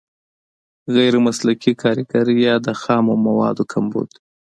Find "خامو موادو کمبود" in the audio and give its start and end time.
2.81-4.09